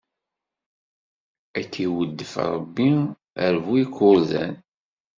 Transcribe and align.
Ad 1.59 1.65
k-iweddef 1.73 2.33
Ṛebbi 2.53 2.89
ar 3.45 3.55
bu 3.63 3.73
ikurdan! 3.83 4.53